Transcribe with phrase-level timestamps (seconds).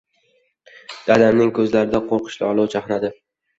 [1.09, 3.15] Dadamning ko‘zlarida qo‘rqinchli olov chaqnadi.